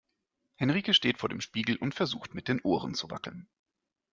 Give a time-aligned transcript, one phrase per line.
[0.55, 3.47] Henrike steht vor dem Spiegel und versucht mit den Ohren zu wackeln.